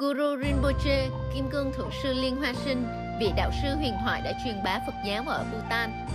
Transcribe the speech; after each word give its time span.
Guru 0.00 0.36
Rinpoche, 0.42 1.08
Kim 1.34 1.48
Cương 1.50 1.72
Thượng 1.72 1.90
sư 2.02 2.12
Liên 2.12 2.36
Hoa 2.36 2.52
Sinh, 2.64 2.86
vị 3.20 3.32
đạo 3.36 3.50
sư 3.62 3.68
huyền 3.76 3.94
thoại 4.04 4.20
đã 4.24 4.32
truyền 4.44 4.62
bá 4.64 4.80
Phật 4.86 4.92
giáo 5.06 5.24
ở 5.26 5.44
Bhutan. 5.52 6.06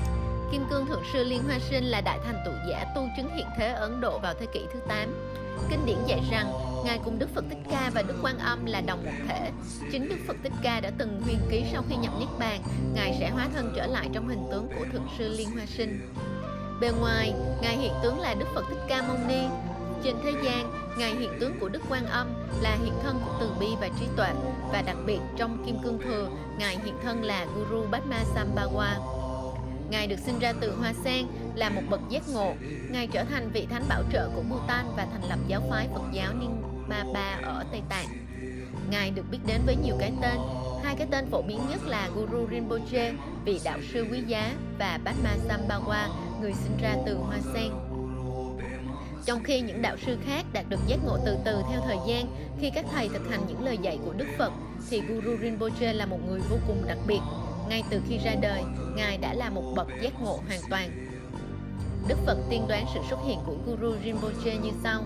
Kim 0.52 0.66
Cương 0.70 0.86
Thượng 0.86 1.04
sư 1.14 1.24
Liên 1.24 1.44
Hoa 1.44 1.60
Sinh 1.70 1.84
là 1.84 2.02
đại 2.02 2.20
thành 2.26 2.42
tựu 2.46 2.54
giả 2.70 2.86
tu 2.96 3.08
chứng 3.18 3.36
hiện 3.36 3.46
thế 3.58 3.68
ở 3.68 3.82
Ấn 3.82 4.02
Độ 4.02 4.20
vào 4.20 4.34
thế 4.40 4.46
kỷ 4.54 4.60
thứ 4.74 4.80
8. 4.88 5.16
Kinh 5.70 5.86
điển 5.86 5.98
dạy 6.06 6.22
rằng 6.32 6.54
Ngài 6.86 7.00
cùng 7.06 7.20
Đức 7.20 7.30
Phật 7.36 7.46
Thích 7.50 7.58
Ca 7.72 7.92
và 7.94 8.02
Đức 8.02 8.16
Quan 8.22 8.38
Âm 8.38 8.66
là 8.66 8.82
đồng 8.82 9.06
một 9.06 9.12
thể. 9.28 9.52
Chính 9.92 10.10
Đức 10.10 10.18
Phật 10.28 10.36
Thích 10.44 10.54
Ca 10.64 10.80
đã 10.80 10.92
từng 10.98 11.22
huyền 11.22 11.40
ký 11.50 11.64
sau 11.72 11.84
khi 11.90 11.96
nhập 11.96 12.14
Niết 12.20 12.30
Bàn, 12.40 12.62
Ngài 12.94 13.18
sẽ 13.20 13.30
hóa 13.30 13.48
thân 13.56 13.74
trở 13.76 13.88
lại 13.88 14.10
trong 14.14 14.28
hình 14.28 14.48
tướng 14.52 14.68
của 14.68 14.86
Thượng 14.92 15.08
sư 15.18 15.36
Liên 15.38 15.52
Hoa 15.52 15.66
Sinh. 15.66 16.00
Bề 16.82 16.92
ngoài, 17.00 17.34
Ngài 17.62 17.78
hiện 17.78 17.94
tướng 18.04 18.20
là 18.20 18.34
Đức 18.34 18.48
Phật 18.56 18.66
Thích 18.70 18.80
Ca 18.88 19.02
Mâu 19.02 19.18
Ni. 19.28 19.44
Trên 20.06 20.16
thế 20.24 20.32
gian, 20.44 20.72
Ngài 20.98 21.16
hiện 21.16 21.32
tướng 21.40 21.60
của 21.60 21.70
Đức 21.70 21.82
Quan 21.90 22.06
Âm 22.06 22.28
là 22.62 22.78
hiện 22.84 22.94
thân 23.04 23.22
của 23.26 23.32
từ 23.40 23.52
bi 23.60 23.68
và 23.82 23.90
trí 24.00 24.06
tuệ 24.18 24.30
và 24.72 24.82
đặc 24.82 24.98
biệt 25.06 25.20
trong 25.38 25.64
Kim 25.66 25.76
Cương 25.84 26.00
Thừa, 26.00 26.30
Ngài 26.58 26.78
hiện 26.84 26.94
thân 27.04 27.24
là 27.24 27.46
Guru 27.46 27.86
Padma 27.92 28.24
Sambhawa. 28.36 28.90
Ngài 29.90 30.08
được 30.08 30.20
sinh 30.20 30.40
ra 30.40 30.54
từ 30.60 30.76
Hoa 30.80 30.94
Sen, 31.04 31.26
là 31.56 31.70
một 31.70 31.82
bậc 31.90 32.00
giác 32.10 32.24
ngộ. 32.30 32.54
Ngài 32.90 33.08
trở 33.08 33.24
thành 33.24 33.50
vị 33.54 33.68
thánh 33.70 33.84
bảo 33.90 34.04
trợ 34.14 34.30
của 34.36 34.42
Bhutan 34.42 34.86
và 34.98 35.08
thành 35.12 35.30
lập 35.30 35.40
giáo 35.48 35.62
phái 35.70 35.88
Phật 35.94 36.04
giáo 36.14 36.34
Ba 37.14 37.40
ở 37.44 37.64
Tây 37.72 37.82
Tạng. 37.90 38.08
Ngài 38.90 39.12
được 39.12 39.24
biết 39.32 39.40
đến 39.48 39.62
với 39.66 39.76
nhiều 39.76 39.96
cái 40.00 40.12
tên. 40.22 40.38
Hai 40.84 40.96
cái 40.96 41.08
tên 41.12 41.30
phổ 41.32 41.42
biến 41.42 41.60
nhất 41.70 41.80
là 41.86 42.10
Guru 42.16 42.48
Rinpoche, 42.52 43.14
vị 43.46 43.60
đạo 43.64 43.80
sư 43.94 44.08
quý 44.12 44.22
giá, 44.28 44.54
và 44.80 45.00
Padma 45.06 45.30
Sambhawa, 45.48 46.08
người 46.42 46.54
sinh 46.54 46.78
ra 46.82 46.96
từ 47.06 47.18
Hoa 47.18 47.38
Sen. 47.54 47.95
Trong 49.26 49.44
khi 49.44 49.62
những 49.62 49.82
đạo 49.82 49.98
sư 50.06 50.18
khác 50.26 50.46
đạt 50.54 50.66
được 50.70 50.80
giác 50.88 50.98
ngộ 51.06 51.18
từ 51.26 51.38
từ 51.46 51.62
theo 51.70 51.82
thời 51.86 51.98
gian, 52.08 52.26
khi 52.60 52.70
các 52.70 52.86
thầy 52.92 53.10
thực 53.10 53.30
hành 53.30 53.40
những 53.48 53.64
lời 53.64 53.78
dạy 53.82 54.00
của 54.06 54.14
Đức 54.14 54.28
Phật, 54.38 54.52
thì 54.90 55.02
Guru 55.02 55.38
Rinpoche 55.42 55.94
là 55.94 56.06
một 56.06 56.20
người 56.28 56.40
vô 56.50 56.58
cùng 56.68 56.84
đặc 56.88 56.98
biệt. 57.08 57.20
Ngay 57.70 57.84
từ 57.90 58.02
khi 58.10 58.18
ra 58.18 58.36
đời, 58.42 58.64
Ngài 58.96 59.18
đã 59.18 59.34
là 59.34 59.50
một 59.50 59.74
bậc 59.76 59.88
giác 60.02 60.14
ngộ 60.22 60.40
hoàn 60.48 60.60
toàn. 60.70 61.08
Đức 62.08 62.18
Phật 62.26 62.38
tiên 62.50 62.66
đoán 62.68 62.86
sự 62.94 63.00
xuất 63.10 63.20
hiện 63.26 63.40
của 63.46 63.56
Guru 63.66 63.96
Rinpoche 64.04 64.58
như 64.58 64.70
sau. 64.84 65.04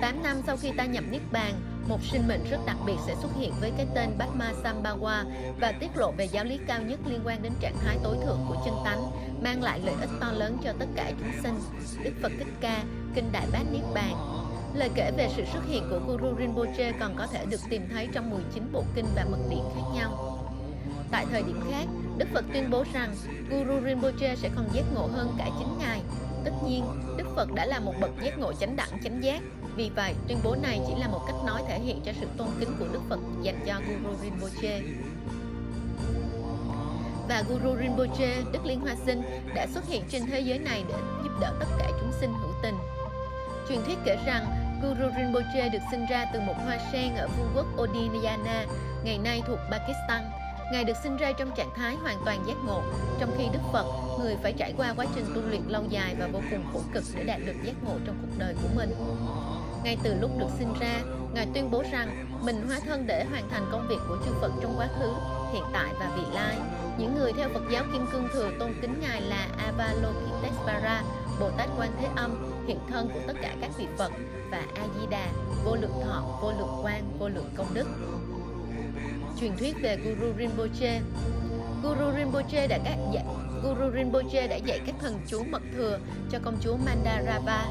8 0.00 0.22
năm 0.22 0.36
sau 0.46 0.56
khi 0.56 0.72
ta 0.76 0.84
nhập 0.84 1.04
Niết 1.10 1.22
Bàn, 1.32 1.54
một 1.88 1.98
sinh 2.02 2.28
mệnh 2.28 2.44
rất 2.50 2.58
đặc 2.66 2.76
biệt 2.86 2.96
sẽ 3.06 3.14
xuất 3.22 3.30
hiện 3.36 3.52
với 3.60 3.72
cái 3.76 3.86
tên 3.94 4.10
Padma 4.18 4.52
Sambhawa 4.62 5.24
và 5.60 5.72
tiết 5.72 5.96
lộ 5.96 6.12
về 6.12 6.24
giáo 6.24 6.44
lý 6.44 6.58
cao 6.66 6.82
nhất 6.82 7.00
liên 7.06 7.20
quan 7.24 7.42
đến 7.42 7.52
trạng 7.60 7.76
thái 7.84 7.98
tối 8.02 8.16
thượng 8.24 8.38
của 8.48 8.56
chân 8.64 8.74
tánh, 8.84 9.02
mang 9.42 9.62
lại 9.62 9.80
lợi 9.84 9.94
ích 10.00 10.10
to 10.20 10.32
lớn 10.32 10.58
cho 10.64 10.72
tất 10.78 10.86
cả 10.96 11.12
chúng 11.18 11.42
sinh. 11.42 11.54
Đức 12.04 12.12
Phật 12.22 12.32
Thích 12.38 12.52
Ca, 12.60 12.84
Kinh 13.14 13.32
Đại 13.32 13.46
Bát 13.52 13.62
Niết 13.72 13.84
Bàn. 13.94 14.14
Lời 14.74 14.90
kể 14.94 15.10
về 15.16 15.28
sự 15.36 15.42
xuất 15.52 15.62
hiện 15.68 15.82
của 15.90 16.00
Guru 16.06 16.36
Rinpoche 16.38 16.92
còn 17.00 17.16
có 17.16 17.26
thể 17.26 17.46
được 17.46 17.60
tìm 17.70 17.82
thấy 17.92 18.08
trong 18.12 18.30
19 18.30 18.72
bộ 18.72 18.84
kinh 18.94 19.06
và 19.14 19.24
mật 19.30 19.38
điển 19.50 19.62
khác 19.74 19.82
nhau. 19.94 20.38
Tại 21.10 21.26
thời 21.30 21.42
điểm 21.42 21.60
khác, 21.70 21.86
Đức 22.18 22.28
Phật 22.34 22.44
tuyên 22.52 22.70
bố 22.70 22.84
rằng 22.92 23.14
Guru 23.50 23.80
Rinpoche 23.84 24.36
sẽ 24.36 24.50
còn 24.56 24.64
giác 24.72 24.84
ngộ 24.94 25.06
hơn 25.06 25.34
cả 25.38 25.48
chính 25.58 25.78
Ngài. 25.78 26.00
Tất 26.46 26.52
nhiên, 26.66 26.84
Đức 27.16 27.26
Phật 27.36 27.48
đã 27.54 27.66
là 27.66 27.80
một 27.80 27.94
bậc 28.00 28.10
giác 28.22 28.38
ngộ 28.38 28.52
chánh 28.52 28.76
đẳng 28.76 28.88
chánh 29.04 29.24
giác. 29.24 29.40
Vì 29.76 29.90
vậy, 29.96 30.14
tuyên 30.28 30.38
bố 30.44 30.56
này 30.62 30.80
chỉ 30.86 30.94
là 31.00 31.08
một 31.08 31.20
cách 31.26 31.36
nói 31.46 31.62
thể 31.68 31.78
hiện 31.78 32.00
cho 32.04 32.12
sự 32.20 32.26
tôn 32.36 32.48
kính 32.60 32.68
của 32.78 32.86
Đức 32.92 33.00
Phật 33.08 33.18
dành 33.42 33.60
cho 33.66 33.80
Guru 33.88 34.16
Rinpoche. 34.22 34.80
Và 37.28 37.42
Guru 37.48 37.76
Rinpoche, 37.76 38.42
Đức 38.52 38.66
Liên 38.66 38.80
Hoa 38.80 38.94
Sinh, 39.06 39.22
đã 39.54 39.66
xuất 39.66 39.88
hiện 39.88 40.02
trên 40.10 40.26
thế 40.26 40.40
giới 40.40 40.58
này 40.58 40.84
để 40.88 40.94
giúp 41.22 41.32
đỡ 41.40 41.52
tất 41.60 41.66
cả 41.78 41.90
chúng 42.00 42.12
sinh 42.20 42.32
hữu 42.40 42.52
tình. 42.62 42.74
Truyền 43.68 43.84
thuyết 43.84 43.98
kể 44.04 44.16
rằng 44.26 44.46
Guru 44.82 45.10
Rinpoche 45.16 45.68
được 45.68 45.82
sinh 45.90 46.06
ra 46.10 46.24
từ 46.32 46.40
một 46.40 46.54
hoa 46.64 46.78
sen 46.92 47.16
ở 47.16 47.28
vương 47.28 47.50
quốc 47.54 47.66
Odinayana, 47.82 48.66
ngày 49.04 49.18
nay 49.18 49.42
thuộc 49.46 49.58
Pakistan. 49.70 50.22
Ngài 50.72 50.84
được 50.84 50.96
sinh 51.02 51.16
ra 51.16 51.32
trong 51.32 51.50
trạng 51.56 51.70
thái 51.76 51.96
hoàn 51.96 52.16
toàn 52.24 52.46
giác 52.46 52.56
ngộ, 52.66 52.82
trong 53.20 53.30
khi 53.38 53.44
Đức 53.52 53.58
Phật, 53.72 53.86
người 54.20 54.36
phải 54.42 54.52
trải 54.52 54.74
qua 54.76 54.94
quá 54.96 55.06
trình 55.14 55.24
tu 55.34 55.40
luyện 55.42 55.62
lâu 55.68 55.82
dài 55.88 56.14
và 56.18 56.26
vô 56.32 56.40
cùng 56.50 56.64
khổ 56.72 56.80
cực 56.92 57.04
để 57.14 57.24
đạt 57.24 57.40
được 57.46 57.54
giác 57.62 57.74
ngộ 57.84 57.94
trong 58.06 58.16
cuộc 58.20 58.38
đời 58.38 58.54
của 58.62 58.68
mình. 58.76 58.90
Ngay 59.84 59.98
từ 60.02 60.14
lúc 60.20 60.30
được 60.38 60.48
sinh 60.58 60.74
ra, 60.80 61.00
Ngài 61.34 61.46
tuyên 61.54 61.70
bố 61.70 61.82
rằng 61.92 62.26
mình 62.42 62.66
hóa 62.68 62.78
thân 62.86 63.06
để 63.06 63.24
hoàn 63.30 63.50
thành 63.50 63.68
công 63.72 63.88
việc 63.88 63.98
của 64.08 64.16
chư 64.24 64.32
Phật 64.40 64.52
trong 64.62 64.74
quá 64.78 64.88
khứ, 64.98 65.12
hiện 65.52 65.62
tại 65.72 65.92
và 65.98 66.10
vị 66.16 66.22
lai. 66.32 66.56
Những 66.98 67.14
người 67.14 67.32
theo 67.32 67.48
Phật 67.48 67.62
giáo 67.70 67.84
Kim 67.92 68.06
Cương 68.12 68.28
Thừa 68.32 68.50
tôn 68.58 68.74
kính 68.82 69.00
Ngài 69.00 69.20
là 69.20 69.48
Avalokitesvara, 69.58 71.02
Bồ 71.40 71.50
Tát 71.50 71.68
Quan 71.78 71.90
Thế 72.00 72.08
Âm, 72.16 72.52
hiện 72.66 72.78
thân 72.88 73.08
của 73.14 73.20
tất 73.26 73.34
cả 73.42 73.54
các 73.60 73.70
vị 73.78 73.86
Phật 73.98 74.12
và 74.50 74.62
A 74.74 74.82
Di 75.00 75.06
Đà, 75.10 75.26
vô 75.64 75.74
lượng 75.74 76.00
thọ, 76.04 76.22
vô 76.42 76.52
lượng 76.58 76.80
quan, 76.82 77.02
vô 77.18 77.28
lượng 77.28 77.50
công 77.56 77.74
đức. 77.74 77.86
Truyền 79.40 79.56
thuyết 79.56 79.76
về 79.82 79.96
Guru 79.96 80.32
Rinpoche 80.38 81.00
Guru 81.82 82.12
Rinpoche 82.16 82.66
đã 82.66 82.78
các 82.84 82.96
dạy 83.12 83.24
Guru 83.62 83.90
Rinpoche 83.94 84.46
đã 84.46 84.56
dạy 84.56 84.80
các 84.86 84.94
thần 85.00 85.18
chú 85.26 85.44
mật 85.50 85.62
thừa 85.76 85.98
cho 86.30 86.38
công 86.44 86.56
chúa 86.60 86.76
Mandarava. 86.76 87.64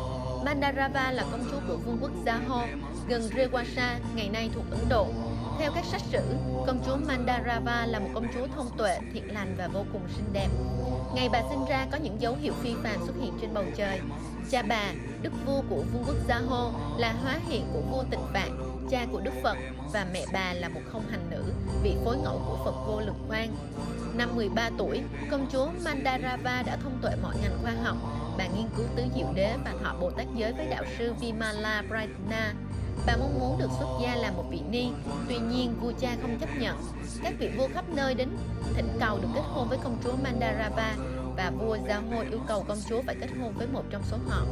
Mandarava 0.46 1.12
là 1.12 1.26
công 1.32 1.44
chúa 1.52 1.60
của 1.68 1.78
vương 1.78 1.98
quốc 2.02 2.12
Zaho, 2.26 2.68
gần 3.08 3.22
Rewasa, 3.22 3.96
ngày 4.16 4.30
nay 4.30 4.50
thuộc 4.54 4.64
Ấn 4.72 4.80
Độ. 4.90 5.08
Theo 5.60 5.72
các 5.76 5.86
sách 5.86 6.02
sử, 6.12 6.36
công 6.68 6.80
chúa 6.86 6.96
Mandarava 6.96 7.86
là 7.86 8.00
một 8.00 8.10
công 8.14 8.28
chúa 8.34 8.48
thông 8.56 8.78
tuệ, 8.78 9.00
thiện 9.14 9.34
lành 9.34 9.56
và 9.58 9.68
vô 9.68 9.86
cùng 9.94 10.02
xinh 10.16 10.34
đẹp. 10.34 10.50
Ngày 11.16 11.30
bà 11.30 11.42
sinh 11.50 11.66
ra 11.70 11.88
có 11.92 11.98
những 11.98 12.22
dấu 12.22 12.36
hiệu 12.42 12.54
phi 12.62 12.74
phàm 12.84 13.06
xuất 13.06 13.14
hiện 13.22 13.34
trên 13.42 13.54
bầu 13.54 13.66
trời. 13.76 14.00
Cha 14.52 14.62
bà, 14.62 14.92
đức 15.22 15.32
vua 15.46 15.62
của 15.70 15.84
vương 15.94 16.04
quốc 16.08 16.16
Zaho, 16.28 16.72
là 16.98 17.14
hóa 17.24 17.40
hiện 17.48 17.66
của 17.74 17.82
vua 17.92 18.04
Tịnh 18.04 18.34
Vạn, 18.34 18.75
cha 18.90 19.06
của 19.12 19.22
Đức 19.22 19.34
Phật 19.44 19.58
và 19.94 20.06
mẹ 20.14 20.26
bà 20.34 20.54
là 20.54 20.70
một 20.70 20.82
không 20.92 21.08
hành 21.12 21.30
nữ, 21.30 21.44
vị 21.84 21.96
phối 22.06 22.18
ngẫu 22.18 22.42
của 22.48 22.58
Phật 22.66 22.76
vô 22.88 23.00
lực 23.00 23.16
Quang. 23.28 23.56
Năm 24.14 24.36
13 24.36 24.70
tuổi, 24.78 25.02
công 25.32 25.48
chúa 25.52 25.68
Mandarava 25.84 26.64
đã 26.66 26.78
thông 26.84 27.00
tuệ 27.02 27.12
mọi 27.22 27.36
ngành 27.42 27.58
khoa 27.62 27.72
học. 27.84 27.98
Bà 28.38 28.48
nghiên 28.48 28.68
cứu 28.78 28.86
tứ 28.96 29.04
diệu 29.16 29.28
đế 29.36 29.56
và 29.66 29.74
thọ 29.84 29.96
Bồ 30.00 30.12
Tát 30.12 30.28
giới 30.36 30.54
với 30.54 30.68
đạo 30.68 30.84
sư 30.98 31.14
Vimala 31.22 31.84
Prajna. 31.90 32.54
Bà 33.08 33.18
mong 33.18 33.40
muốn 33.40 33.58
được 33.60 33.70
xuất 33.80 34.00
gia 34.02 34.16
làm 34.16 34.38
một 34.38 34.46
vị 34.50 34.62
ni, 34.70 34.90
tuy 35.30 35.38
nhiên 35.38 35.76
vua 35.82 35.92
cha 36.00 36.16
không 36.22 36.40
chấp 36.40 36.50
nhận. 36.60 36.78
Các 37.24 37.34
vị 37.40 37.50
vua 37.58 37.68
khắp 37.74 37.86
nơi 37.90 38.14
đến 38.14 38.30
thỉnh 38.74 38.98
cầu 39.00 39.20
được 39.22 39.28
kết 39.36 39.44
hôn 39.54 39.70
với 39.70 39.78
công 39.84 39.98
chúa 40.04 40.14
Mandarava 40.24 40.96
và 41.38 41.52
vua 41.60 41.78
Giao 41.88 42.02
Hô 42.02 42.22
yêu 42.22 42.40
cầu 42.48 42.66
công 42.68 42.78
chúa 42.90 43.02
phải 43.02 43.16
kết 43.16 43.30
hôn 43.42 43.54
với 43.58 43.68
một 43.68 43.84
trong 43.90 44.04
số 44.12 44.18
họ. 44.28 44.46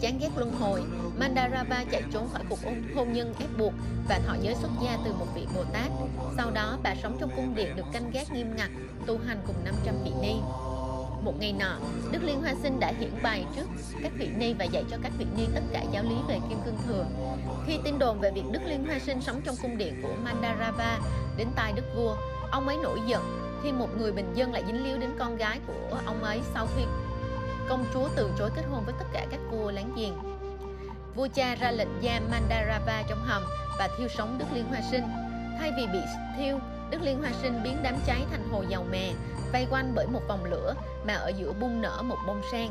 Chán 0.00 0.18
ghét 0.20 0.28
luân 0.36 0.52
hồi, 0.52 0.82
Mandarava 1.18 1.84
chạy 1.90 2.02
trốn 2.12 2.28
khỏi 2.32 2.42
cuộc 2.48 2.58
hôn 2.94 3.12
nhân 3.12 3.34
ép 3.38 3.48
buộc 3.58 3.72
và 4.08 4.20
thọ 4.26 4.34
giới 4.42 4.54
xuất 4.54 4.70
gia 4.84 4.98
từ 5.04 5.12
một 5.12 5.26
vị 5.34 5.46
Bồ 5.54 5.64
Tát. 5.72 5.90
Sau 6.36 6.50
đó, 6.50 6.78
bà 6.82 6.94
sống 7.02 7.16
trong 7.20 7.30
cung 7.36 7.54
điện 7.54 7.76
được 7.76 7.82
canh 7.92 8.10
gác 8.10 8.32
nghiêm 8.32 8.56
ngặt, 8.56 8.70
tu 9.06 9.18
hành 9.26 9.38
cùng 9.46 9.56
500 9.64 9.94
vị 10.04 10.10
ni. 10.22 10.34
Một 11.22 11.34
ngày 11.40 11.52
nọ, 11.52 11.78
Đức 12.12 12.22
Liên 12.22 12.40
Hoa 12.40 12.54
Sinh 12.62 12.80
đã 12.80 12.92
hiển 13.00 13.10
bài 13.22 13.44
trước 13.56 13.66
các 14.02 14.12
vị 14.18 14.28
ni 14.38 14.54
và 14.58 14.64
dạy 14.64 14.84
cho 14.90 14.96
các 15.02 15.12
vị 15.18 15.26
ni 15.36 15.44
tất 15.54 15.62
cả 15.72 15.82
giáo 15.92 16.02
lý 16.02 16.16
về 16.28 16.38
Kim 16.48 16.58
Cương 16.64 16.78
Thừa. 16.86 17.06
Khi 17.66 17.78
tin 17.84 17.98
đồn 17.98 18.20
về 18.20 18.30
việc 18.34 18.44
Đức 18.50 18.60
Liên 18.66 18.84
Hoa 18.86 18.98
Sinh 18.98 19.20
sống 19.20 19.40
trong 19.44 19.56
cung 19.62 19.78
điện 19.78 20.00
của 20.02 20.14
Mandarava 20.24 20.98
đến 21.36 21.48
tai 21.56 21.72
Đức 21.72 21.84
Vua, 21.96 22.16
ông 22.50 22.68
ấy 22.68 22.76
nổi 22.82 22.98
giận 23.06 23.22
khi 23.62 23.72
một 23.72 23.88
người 23.98 24.12
bình 24.12 24.32
dân 24.34 24.52
lại 24.52 24.62
dính 24.66 24.84
líu 24.84 24.98
đến 24.98 25.10
con 25.18 25.36
gái 25.36 25.60
của 25.66 25.98
ông 26.06 26.22
ấy 26.22 26.40
sau 26.54 26.68
khi 26.76 26.82
công 27.70 27.84
chúa 27.94 28.08
từ 28.16 28.30
chối 28.38 28.50
kết 28.56 28.62
hôn 28.70 28.84
với 28.84 28.94
tất 28.98 29.04
cả 29.12 29.26
các 29.30 29.40
vua 29.50 29.70
láng 29.70 29.92
giềng. 29.96 30.14
Vua 31.14 31.28
cha 31.34 31.54
ra 31.54 31.70
lệnh 31.70 31.88
giam 32.02 32.30
Mandarava 32.30 33.02
trong 33.08 33.18
hầm 33.24 33.42
và 33.78 33.88
thiêu 33.98 34.08
sống 34.08 34.38
Đức 34.38 34.44
Liên 34.54 34.64
Hoa 34.64 34.80
Sinh. 34.90 35.04
Thay 35.58 35.72
vì 35.76 35.86
bị 35.92 35.98
thiêu, 36.36 36.58
Đức 36.90 37.02
Liên 37.02 37.20
Hoa 37.20 37.30
Sinh 37.42 37.60
biến 37.64 37.76
đám 37.82 37.94
cháy 38.06 38.20
thành 38.30 38.48
hồ 38.52 38.64
dầu 38.68 38.84
mè, 38.90 39.12
vây 39.52 39.66
quanh 39.70 39.92
bởi 39.94 40.06
một 40.06 40.20
vòng 40.28 40.44
lửa 40.44 40.74
mà 41.06 41.14
ở 41.14 41.28
giữa 41.28 41.52
bung 41.60 41.82
nở 41.82 42.02
một 42.02 42.16
bông 42.26 42.42
sen. 42.52 42.68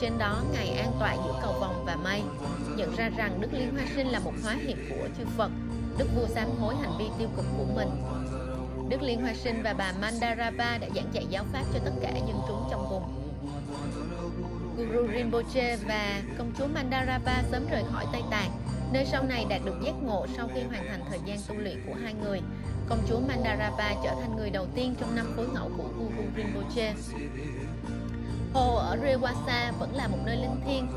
Trên 0.00 0.18
đó 0.18 0.42
Ngài 0.52 0.68
an 0.70 0.92
tọa 1.00 1.14
giữa 1.14 1.34
cầu 1.42 1.52
vòng 1.52 1.84
và 1.86 1.96
mây. 1.96 2.22
Nhận 2.76 2.96
ra 2.96 3.10
rằng 3.16 3.40
Đức 3.40 3.48
Liên 3.52 3.76
Hoa 3.76 3.84
Sinh 3.96 4.06
là 4.06 4.18
một 4.18 4.32
hóa 4.42 4.54
hiện 4.54 4.76
của 4.90 5.08
chư 5.18 5.24
Phật, 5.36 5.50
Đức 5.98 6.06
vua 6.16 6.26
sám 6.26 6.48
hối 6.60 6.74
hành 6.76 6.92
vi 6.98 7.04
tiêu 7.18 7.28
cực 7.36 7.44
của 7.58 7.66
mình. 7.74 7.88
Đức 8.88 9.02
Liên 9.02 9.22
Hoa 9.22 9.34
Sinh 9.34 9.62
và 9.62 9.74
bà 9.78 9.92
Mandarava 10.00 10.78
đã 10.78 10.88
giảng 10.94 11.08
dạy 11.12 11.26
giáo 11.30 11.44
pháp 11.52 11.64
cho 11.74 11.80
tất 11.84 11.92
cả 12.02 12.10
dân 12.10 12.40
chúng 12.48 12.68
trong 12.70 12.88
vùng. 12.90 13.21
Guru 14.76 15.08
Rinpoche 15.12 15.76
và 15.76 16.22
công 16.38 16.52
chúa 16.58 16.66
Mandarava 16.66 17.42
sớm 17.50 17.66
rời 17.70 17.82
khỏi 17.92 18.06
Tây 18.12 18.22
Tạng, 18.30 18.50
nơi 18.92 19.06
sau 19.12 19.22
này 19.22 19.46
đạt 19.48 19.60
được 19.64 19.80
giác 19.84 19.94
ngộ 20.02 20.26
sau 20.36 20.48
khi 20.54 20.60
hoàn 20.62 20.88
thành 20.88 21.00
thời 21.10 21.18
gian 21.24 21.38
tu 21.48 21.54
luyện 21.58 21.82
của 21.86 21.94
hai 22.02 22.14
người. 22.14 22.40
Công 22.88 22.98
chúa 23.08 23.20
Mandarava 23.20 23.94
trở 24.04 24.14
thành 24.20 24.36
người 24.36 24.50
đầu 24.50 24.66
tiên 24.74 24.94
trong 25.00 25.16
năm 25.16 25.26
phối 25.36 25.46
ngẫu 25.54 25.70
của 25.76 25.88
Guru 25.98 26.22
Rinpoche. 26.36 26.94
Hồ 28.54 28.76
ở 28.76 28.96
Rewasa 28.96 29.72
vẫn 29.78 29.96
là 29.96 30.08
một 30.08 30.18
nơi 30.26 30.36
linh 30.36 30.60
thiêng 30.66 30.88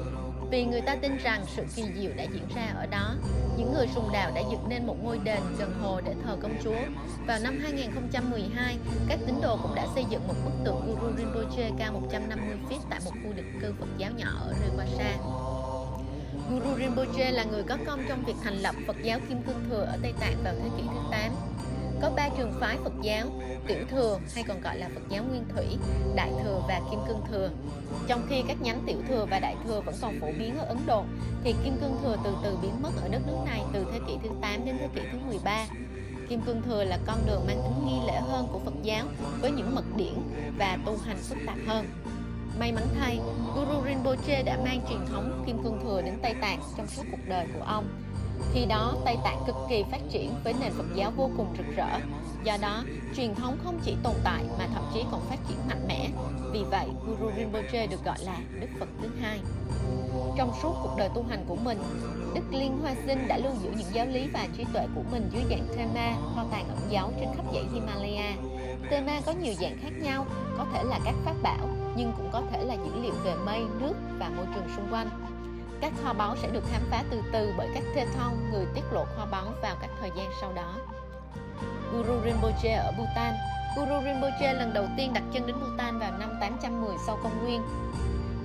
vì 0.51 0.65
người 0.65 0.81
ta 0.81 0.95
tin 0.95 1.17
rằng 1.17 1.45
sự 1.55 1.63
kỳ 1.75 1.83
diệu 1.99 2.11
đã 2.15 2.23
diễn 2.23 2.47
ra 2.55 2.73
ở 2.75 2.85
đó. 2.85 3.15
Những 3.57 3.73
người 3.73 3.87
sùng 3.95 4.09
đạo 4.13 4.31
đã 4.35 4.41
dựng 4.51 4.69
nên 4.69 4.87
một 4.87 4.95
ngôi 5.03 5.19
đền 5.23 5.39
gần 5.59 5.73
hồ 5.81 6.01
để 6.05 6.13
thờ 6.23 6.37
công 6.41 6.55
chúa. 6.63 6.79
Vào 7.27 7.39
năm 7.39 7.59
2012, 7.63 8.77
các 9.07 9.19
tín 9.27 9.35
đồ 9.41 9.57
cũng 9.61 9.75
đã 9.75 9.87
xây 9.95 10.05
dựng 10.09 10.27
một 10.27 10.33
bức 10.45 10.51
tượng 10.65 10.81
Guru 10.87 11.17
Rinpoche 11.17 11.71
cao 11.79 11.91
150 11.91 12.57
feet 12.69 12.79
tại 12.89 12.99
một 13.05 13.11
khu 13.11 13.33
định 13.35 13.59
cư 13.61 13.73
Phật 13.79 13.87
giáo 13.97 14.11
nhỏ 14.17 14.37
ở 14.39 14.53
Rewasa. 14.53 15.11
Guru 16.49 16.77
Rinpoche 16.77 17.31
là 17.31 17.43
người 17.43 17.63
có 17.63 17.77
công 17.85 17.99
trong 18.09 18.23
việc 18.23 18.35
thành 18.43 18.57
lập 18.57 18.75
Phật 18.87 18.95
giáo 19.03 19.19
Kim 19.29 19.41
Cương 19.41 19.65
Thừa 19.69 19.81
ở 19.81 19.97
Tây 20.01 20.13
Tạng 20.19 20.43
vào 20.43 20.53
thế 20.53 20.69
kỷ 20.77 20.83
thứ 20.83 20.99
8. 21.11 21.31
Có 22.01 22.09
ba 22.15 22.29
trường 22.37 22.53
phái 22.59 22.77
Phật 22.83 22.93
giáo, 23.01 23.27
Tiểu 23.67 23.77
Thừa 23.89 24.19
hay 24.33 24.43
còn 24.47 24.61
gọi 24.61 24.77
là 24.77 24.89
Phật 24.95 25.01
giáo 25.09 25.23
Nguyên 25.23 25.43
Thủy, 25.55 25.65
Đại 26.15 26.31
Thừa 26.43 26.61
và 26.67 26.81
Kim 26.91 26.99
Cương 27.07 27.21
Thừa. 27.31 27.49
Trong 28.07 28.25
khi 28.29 28.43
các 28.47 28.61
nhánh 28.61 28.83
Tiểu 28.85 28.97
Thừa 29.07 29.25
và 29.29 29.39
Đại 29.39 29.55
Thừa 29.63 29.81
vẫn 29.81 29.95
còn 30.01 30.19
phổ 30.21 30.27
biến 30.39 30.57
ở 30.57 30.65
Ấn 30.65 30.77
Độ, 30.85 31.03
thì 31.43 31.55
Kim 31.63 31.77
Cương 31.81 31.97
Thừa 32.03 32.17
từ 32.23 32.35
từ 32.43 32.57
biến 32.61 32.81
mất 32.81 32.91
ở 33.01 33.07
đất 33.07 33.21
nước 33.27 33.37
này 33.45 33.61
từ 33.73 33.85
thế 33.91 33.99
kỷ 34.07 34.13
thứ 34.23 34.29
8 34.41 34.65
đến 34.65 34.77
thế 34.79 34.87
kỷ 34.95 35.01
thứ 35.11 35.17
13. 35.27 35.65
Kim 36.29 36.41
Cương 36.41 36.61
Thừa 36.61 36.83
là 36.83 36.99
con 37.05 37.17
đường 37.25 37.47
mang 37.47 37.61
tính 37.63 37.87
nghi 37.87 37.99
lễ 38.07 38.19
hơn 38.19 38.47
của 38.51 38.59
Phật 38.59 38.73
giáo 38.83 39.05
với 39.41 39.51
những 39.51 39.75
mật 39.75 39.85
điển 39.95 40.13
và 40.57 40.77
tu 40.85 40.97
hành 41.05 41.17
phức 41.17 41.37
tạp 41.45 41.57
hơn. 41.67 41.85
May 42.59 42.71
mắn 42.71 42.87
thay, 42.99 43.19
Guru 43.55 43.85
Rinpoche 43.85 44.43
đã 44.43 44.57
mang 44.63 44.81
truyền 44.89 44.99
thống 45.09 45.43
Kim 45.47 45.63
Cương 45.63 45.79
Thừa 45.83 46.01
đến 46.01 46.17
Tây 46.21 46.33
Tạng 46.41 46.59
trong 46.77 46.87
suốt 46.87 47.03
cuộc 47.11 47.27
đời 47.27 47.47
của 47.53 47.65
ông. 47.65 47.87
Khi 48.53 48.65
đó, 48.65 48.93
Tây 49.05 49.17
Tạng 49.23 49.43
cực 49.47 49.55
kỳ 49.69 49.83
phát 49.91 50.01
triển 50.09 50.33
với 50.43 50.53
nền 50.59 50.71
Phật 50.73 50.85
giáo 50.95 51.11
vô 51.11 51.29
cùng 51.37 51.47
rực 51.57 51.75
rỡ. 51.75 51.99
Do 52.43 52.57
đó, 52.61 52.83
truyền 53.15 53.35
thống 53.35 53.57
không 53.63 53.79
chỉ 53.83 53.95
tồn 54.03 54.13
tại 54.23 54.43
mà 54.59 54.67
thậm 54.73 54.83
chí 54.93 55.03
còn 55.11 55.21
phát 55.29 55.37
triển 55.47 55.57
mạnh 55.67 55.87
mẽ. 55.87 56.09
Vì 56.51 56.63
vậy, 56.63 56.87
Guru 57.07 57.31
Rinpoche 57.37 57.87
được 57.87 58.03
gọi 58.05 58.17
là 58.19 58.37
Đức 58.59 58.67
Phật 58.79 58.89
thứ 59.01 59.09
hai. 59.21 59.39
Trong 60.37 60.51
suốt 60.61 60.73
cuộc 60.83 60.95
đời 60.97 61.09
tu 61.15 61.23
hành 61.23 61.45
của 61.47 61.55
mình, 61.55 61.77
Đức 62.35 62.41
Liên 62.51 62.77
Hoa 62.81 62.95
Sinh 63.05 63.27
đã 63.27 63.37
lưu 63.37 63.51
giữ 63.63 63.69
những 63.77 63.93
giáo 63.93 64.05
lý 64.05 64.27
và 64.33 64.47
trí 64.57 64.65
tuệ 64.73 64.87
của 64.95 65.01
mình 65.11 65.29
dưới 65.33 65.43
dạng 65.49 65.67
Thema, 65.75 66.15
kho 66.35 66.45
tàng 66.51 66.67
ẩn 66.67 66.77
giáo 66.89 67.11
trên 67.19 67.29
khắp 67.35 67.45
dãy 67.53 67.63
Himalaya. 67.73 68.35
Thema 68.89 69.21
có 69.25 69.31
nhiều 69.31 69.53
dạng 69.53 69.77
khác 69.81 69.91
nhau, 70.01 70.25
có 70.57 70.65
thể 70.73 70.83
là 70.83 70.99
các 71.05 71.15
pháp 71.25 71.35
bảo, 71.41 71.69
nhưng 71.95 72.11
cũng 72.17 72.29
có 72.31 72.41
thể 72.51 72.63
là 72.63 72.73
dữ 72.73 73.01
liệu 73.01 73.13
về 73.23 73.35
mây, 73.45 73.61
nước 73.79 73.93
và 74.19 74.29
môi 74.29 74.45
trường 74.55 74.67
xung 74.75 74.93
quanh. 74.93 75.09
Các 75.81 75.93
kho 76.03 76.13
báu 76.13 76.35
sẽ 76.41 76.49
được 76.51 76.63
khám 76.71 76.81
phá 76.89 77.03
từ 77.09 77.21
từ 77.31 77.53
bởi 77.57 77.67
các 77.73 77.83
thê 77.95 78.05
thông, 78.15 78.51
người 78.51 78.65
tiết 78.75 78.83
lộ 78.91 79.05
kho 79.15 79.25
báu 79.31 79.45
vào 79.61 79.75
các 79.81 79.89
thời 79.99 80.11
gian 80.17 80.29
sau 80.41 80.53
đó. 80.53 80.75
Guru 81.93 82.21
Rinpoche 82.25 82.73
ở 82.73 82.91
Bhutan 82.97 83.33
Guru 83.75 84.03
Rinpoche 84.03 84.53
lần 84.53 84.73
đầu 84.73 84.85
tiên 84.97 85.13
đặt 85.13 85.23
chân 85.33 85.47
đến 85.47 85.55
Bhutan 85.59 85.99
vào 85.99 86.11
năm 86.19 86.29
810 86.41 86.95
sau 87.05 87.19
công 87.23 87.43
nguyên. 87.43 87.61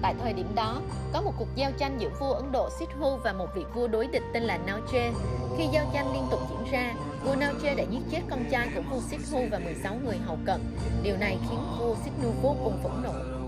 Tại 0.03 0.15
thời 0.23 0.33
điểm 0.33 0.55
đó, 0.55 0.81
có 1.13 1.23
một 1.23 1.33
cuộc 1.39 1.49
giao 1.55 1.73
tranh 1.79 1.97
giữa 1.99 2.11
vua 2.21 2.33
Ấn 2.33 2.53
Độ 2.53 2.69
Sithu 2.79 3.17
và 3.17 3.33
một 3.33 3.47
vị 3.55 3.65
vua 3.75 3.89
đối 3.89 4.07
địch 4.07 4.23
tên 4.33 4.43
là 4.43 4.59
Nauche. 4.67 5.13
Khi 5.59 5.67
giao 5.73 5.87
tranh 5.93 6.13
liên 6.13 6.23
tục 6.31 6.41
diễn 6.51 6.73
ra, 6.73 6.95
vua 7.25 7.35
Nauche 7.35 7.75
đã 7.75 7.85
giết 7.91 8.01
chết 8.11 8.21
con 8.31 8.45
trai 8.51 8.69
của 8.75 8.83
vua 8.91 9.01
Sithu 9.01 9.45
và 9.51 9.59
16 9.59 9.95
người 10.05 10.17
hầu 10.27 10.39
cận. 10.47 10.61
Điều 11.03 11.17
này 11.17 11.39
khiến 11.51 11.61
vua 11.79 11.95
Sithu 12.05 12.31
vô 12.43 12.57
cùng 12.65 12.79
phẫn 12.83 13.03
nộ. 13.03 13.40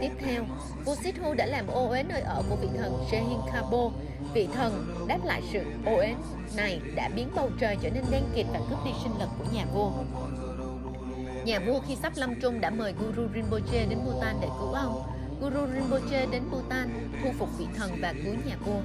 Tiếp 0.00 0.10
theo, 0.18 0.44
vua 0.84 0.94
Sithu 0.94 1.34
đã 1.34 1.46
làm 1.46 1.66
ô 1.66 1.88
uế 1.88 2.02
nơi 2.02 2.20
ở 2.20 2.42
của 2.50 2.56
vị 2.56 2.68
thần 2.76 2.92
Jehin 3.10 3.52
Kabo. 3.52 3.90
Vị 4.34 4.48
thần 4.54 5.04
đáp 5.08 5.18
lại 5.24 5.42
sự 5.52 5.60
ô 5.86 5.96
uế 5.96 6.14
này 6.56 6.80
đã 6.94 7.08
biến 7.16 7.28
bầu 7.36 7.50
trời 7.60 7.76
trở 7.82 7.90
nên 7.90 8.04
đen 8.10 8.22
kịt 8.34 8.46
và 8.52 8.60
cướp 8.70 8.78
đi 8.84 8.90
sinh 9.02 9.12
lực 9.18 9.28
của 9.38 9.44
nhà 9.52 9.64
vua. 9.74 9.90
Nhà 11.44 11.60
vua 11.66 11.80
khi 11.88 11.96
sắp 11.96 12.12
lâm 12.16 12.40
chung 12.40 12.60
đã 12.60 12.70
mời 12.70 12.92
Guru 12.92 13.28
Rinpoche 13.34 13.86
đến 13.86 13.98
Bhutan 14.04 14.36
để 14.40 14.48
cứu 14.58 14.72
ông. 14.72 15.02
Guru 15.40 15.66
Rinpoche 15.74 16.26
đến 16.26 16.42
Bhutan 16.50 17.10
thu 17.22 17.30
phục 17.38 17.48
vị 17.58 17.66
thần 17.76 17.90
và 18.00 18.14
cứu 18.24 18.34
nhà 18.46 18.56
vua. 18.66 18.80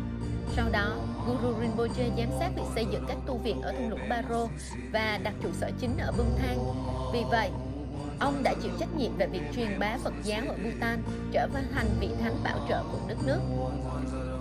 Sau 0.55 0.69
đó, 0.71 0.95
Guru 1.27 1.59
Rinpoche 1.61 2.09
giám 2.17 2.27
sát 2.39 2.49
việc 2.55 2.63
xây 2.75 2.85
dựng 2.91 3.05
các 3.07 3.17
tu 3.25 3.37
viện 3.37 3.61
ở 3.61 3.71
thung 3.71 3.89
lũng 3.89 4.09
Baro 4.09 4.47
và 4.93 5.19
đặt 5.23 5.33
trụ 5.43 5.49
sở 5.53 5.71
chính 5.81 5.97
ở 5.97 6.11
Bung 6.17 6.37
Thang. 6.37 6.57
Vì 7.13 7.23
vậy, 7.31 7.49
ông 8.21 8.44
đã 8.44 8.53
chịu 8.63 8.71
trách 8.79 8.95
nhiệm 8.97 9.18
về 9.18 9.27
việc 9.27 9.41
truyền 9.56 9.79
bá 9.79 9.97
Phật 10.03 10.13
giáo 10.23 10.41
ở 10.47 10.56
Bhutan, 10.63 11.01
trở 11.31 11.47
thành 11.73 11.88
vị 12.00 12.09
thánh 12.21 12.35
bảo 12.44 12.57
trợ 12.69 12.83
của 12.91 13.00
đất 13.07 13.18
nước. 13.25 13.39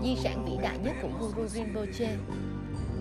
Di 0.03 0.17
sản 0.23 0.45
vĩ 0.45 0.53
đại 0.63 0.79
nhất 0.79 0.95
của 1.03 1.09
Guru 1.21 1.49
Rinpoche 1.49 2.17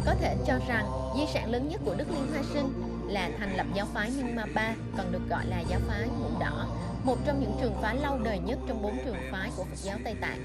có 0.05 0.15
thể 0.21 0.35
cho 0.47 0.59
rằng 0.67 0.85
di 1.15 1.25
sản 1.33 1.51
lớn 1.51 1.69
nhất 1.69 1.81
của 1.85 1.95
Đức 1.97 2.05
Liên 2.11 2.27
Hoa 2.33 2.43
Sinh 2.53 2.73
là 3.07 3.29
thành 3.39 3.55
lập 3.55 3.65
giáo 3.73 3.85
phái 3.93 4.11
Nyingma 4.11 4.75
còn 4.97 5.11
được 5.11 5.21
gọi 5.29 5.45
là 5.45 5.59
giáo 5.59 5.79
phái 5.87 6.07
Mũ 6.19 6.29
Đỏ, 6.39 6.67
một 7.03 7.17
trong 7.25 7.39
những 7.39 7.57
trường 7.61 7.81
phái 7.81 7.97
lâu 7.97 8.19
đời 8.23 8.39
nhất 8.39 8.59
trong 8.67 8.81
bốn 8.81 8.97
trường 9.05 9.17
phái 9.31 9.51
của 9.57 9.63
Phật 9.63 9.77
giáo 9.83 9.97
Tây 10.03 10.15
Tạng. 10.21 10.43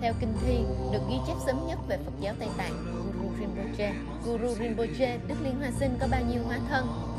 Theo 0.00 0.12
kinh 0.20 0.32
thi, 0.46 0.58
được 0.92 1.00
ghi 1.08 1.16
chép 1.26 1.34
sớm 1.46 1.66
nhất 1.66 1.78
về 1.88 1.98
Phật 2.04 2.12
giáo 2.20 2.34
Tây 2.38 2.48
Tạng, 2.56 2.72
Guru 2.94 3.30
Rinpoche. 3.40 3.92
Guru 4.24 4.54
Rinpoche, 4.54 5.18
Đức 5.28 5.34
Liên 5.42 5.54
Hoa 5.58 5.70
Sinh 5.80 5.96
có 6.00 6.06
bao 6.10 6.20
nhiêu 6.30 6.42
hóa 6.46 6.58
thân? 6.68 7.15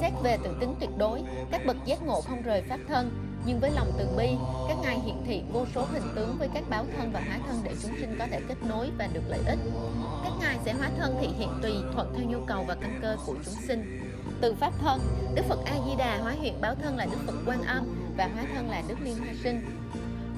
Xét 0.00 0.12
về 0.22 0.38
tự 0.44 0.56
tính 0.60 0.74
tuyệt 0.80 0.90
đối, 0.98 1.22
các 1.50 1.66
bậc 1.66 1.76
giác 1.84 2.02
ngộ 2.02 2.20
không 2.20 2.42
rời 2.42 2.62
pháp 2.62 2.78
thân, 2.88 3.10
nhưng 3.46 3.60
với 3.60 3.70
lòng 3.70 3.92
từ 3.98 4.08
bi, 4.16 4.28
các 4.68 4.76
ngài 4.82 5.00
hiện 5.00 5.22
thị 5.26 5.42
vô 5.52 5.66
số 5.74 5.84
hình 5.92 6.02
tướng 6.16 6.36
với 6.38 6.48
các 6.54 6.64
báo 6.70 6.84
thân 6.96 7.12
và 7.12 7.22
hóa 7.26 7.38
thân 7.48 7.60
để 7.62 7.74
chúng 7.82 7.92
sinh 8.00 8.16
có 8.18 8.26
thể 8.30 8.40
kết 8.48 8.54
nối 8.68 8.90
và 8.98 9.08
được 9.12 9.22
lợi 9.28 9.40
ích. 9.46 9.58
Các 10.24 10.32
ngài 10.40 10.56
sẽ 10.64 10.72
hóa 10.72 10.90
thân 10.98 11.16
thị 11.20 11.28
hiện 11.38 11.48
tùy 11.62 11.72
thuận 11.94 12.14
theo 12.16 12.26
nhu 12.28 12.38
cầu 12.46 12.64
và 12.68 12.74
căn 12.74 12.98
cơ 13.02 13.16
của 13.26 13.34
chúng 13.44 13.54
sinh. 13.66 14.00
Từ 14.40 14.54
pháp 14.54 14.72
thân, 14.80 15.00
Đức 15.34 15.42
Phật 15.48 15.58
A 15.64 15.74
Di 15.86 15.96
Đà 15.98 16.18
hóa 16.18 16.32
hiện 16.32 16.60
báo 16.60 16.74
thân 16.74 16.96
là 16.96 17.06
Đức 17.06 17.18
Phật 17.26 17.34
Quan 17.46 17.62
Âm 17.62 17.84
và 18.16 18.28
hóa 18.34 18.44
thân 18.54 18.70
là 18.70 18.82
Đức 18.88 18.96
Liên 19.04 19.18
Hoa 19.18 19.34
Sinh. 19.44 19.60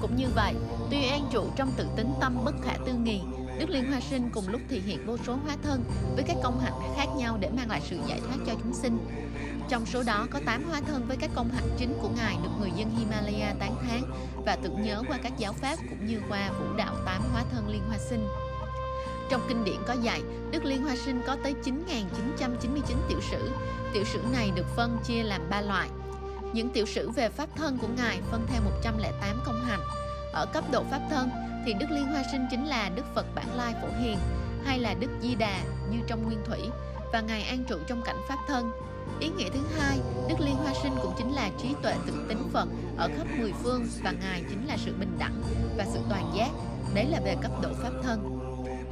Cũng 0.01 0.15
như 0.15 0.27
vậy, 0.35 0.53
tuy 0.91 1.07
an 1.09 1.21
trụ 1.31 1.43
trong 1.55 1.71
tự 1.77 1.87
tính 1.95 2.13
tâm 2.21 2.37
bất 2.45 2.55
khả 2.63 2.73
tư 2.85 2.93
nghì, 2.93 3.21
Đức 3.59 3.69
Liên 3.69 3.91
Hoa 3.91 3.99
Sinh 3.99 4.29
cùng 4.33 4.43
lúc 4.47 4.61
thể 4.69 4.79
hiện 4.79 5.05
vô 5.05 5.17
số 5.17 5.35
hóa 5.45 5.55
thân 5.63 5.83
với 6.15 6.23
các 6.23 6.37
công 6.43 6.59
hạnh 6.59 6.73
khác 6.95 7.05
nhau 7.17 7.37
để 7.39 7.49
mang 7.49 7.69
lại 7.69 7.81
sự 7.89 7.97
giải 8.07 8.19
thoát 8.19 8.37
cho 8.45 8.53
chúng 8.63 8.73
sinh. 8.73 8.97
Trong 9.71 9.85
số 9.85 10.03
đó 10.03 10.27
có 10.31 10.39
8 10.45 10.63
hóa 10.69 10.81
thân 10.87 11.05
với 11.07 11.17
các 11.17 11.29
công 11.35 11.49
hạnh 11.49 11.69
chính 11.77 11.93
của 12.01 12.09
Ngài 12.17 12.37
được 12.43 12.49
người 12.59 12.71
dân 12.75 12.89
Himalaya 12.97 13.53
tán 13.59 13.75
thán 13.81 14.01
và 14.45 14.55
tưởng 14.55 14.81
nhớ 14.81 15.03
qua 15.07 15.17
các 15.23 15.33
giáo 15.37 15.53
pháp 15.53 15.75
cũng 15.89 16.05
như 16.05 16.21
qua 16.29 16.51
vũ 16.59 16.65
đạo 16.77 16.95
8 17.05 17.21
hóa 17.31 17.43
thân 17.51 17.69
Liên 17.69 17.81
Hoa 17.87 17.97
Sinh. 17.97 18.27
Trong 19.29 19.41
kinh 19.47 19.63
điển 19.63 19.75
có 19.87 19.93
dạy, 19.93 20.21
Đức 20.51 20.65
Liên 20.65 20.83
Hoa 20.83 20.95
Sinh 20.95 21.21
có 21.27 21.37
tới 21.43 21.55
9.999 21.63 22.81
tiểu 23.09 23.19
sử. 23.31 23.51
Tiểu 23.93 24.03
sử 24.03 24.19
này 24.33 24.51
được 24.55 24.65
phân 24.75 24.97
chia 25.03 25.23
làm 25.23 25.49
3 25.49 25.61
loại. 25.61 25.89
Những 26.53 26.69
tiểu 26.69 26.85
sử 26.85 27.09
về 27.09 27.29
pháp 27.29 27.49
thân 27.55 27.77
của 27.77 27.89
Ngài 27.97 28.21
phân 28.31 28.47
theo 28.47 28.61
108 28.61 29.41
công 29.45 29.65
hạnh. 29.65 29.81
Ở 30.33 30.45
cấp 30.45 30.63
độ 30.71 30.83
pháp 30.91 31.01
thân 31.09 31.29
thì 31.65 31.73
Đức 31.73 31.87
Liên 31.91 32.05
Hoa 32.05 32.23
Sinh 32.31 32.47
chính 32.51 32.65
là 32.65 32.89
Đức 32.95 33.05
Phật 33.15 33.25
Bản 33.35 33.55
Lai 33.55 33.73
Phổ 33.81 33.87
Hiền 34.01 34.17
hay 34.65 34.79
là 34.79 34.93
Đức 34.93 35.09
Di 35.21 35.35
Đà 35.35 35.63
như 35.91 35.97
trong 36.07 36.23
Nguyên 36.23 36.39
Thủy 36.45 36.59
và 37.13 37.21
Ngài 37.21 37.43
an 37.43 37.63
trụ 37.69 37.77
trong 37.87 38.01
cảnh 38.05 38.21
pháp 38.27 38.37
thân. 38.47 38.71
Ý 39.19 39.29
nghĩa 39.29 39.49
thứ 39.53 39.59
hai, 39.79 39.99
Đức 40.29 40.35
Liên 40.39 40.55
Hoa 40.55 40.73
Sinh 40.83 40.93
cũng 41.01 41.13
chính 41.17 41.31
là 41.31 41.49
trí 41.61 41.75
tuệ 41.83 41.95
tự 42.07 42.13
tính 42.29 42.49
Phật 42.53 42.67
ở 42.97 43.09
khắp 43.17 43.27
mười 43.39 43.53
phương 43.63 43.85
và 44.03 44.11
Ngài 44.11 44.43
chính 44.49 44.67
là 44.67 44.77
sự 44.85 44.93
bình 44.99 45.17
đẳng 45.19 45.43
và 45.77 45.85
sự 45.93 45.99
toàn 46.09 46.31
giác. 46.35 46.49
Đấy 46.93 47.05
là 47.05 47.19
về 47.25 47.35
cấp 47.41 47.51
độ 47.61 47.69
pháp 47.83 47.91
thân. 48.03 48.37